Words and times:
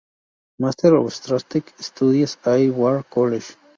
Máster 0.61 0.95
of 0.95 1.13
Strategic 1.13 1.75
Studies, 1.79 2.35
Air 2.47 2.71
War 2.73 3.03
College. 3.03 3.55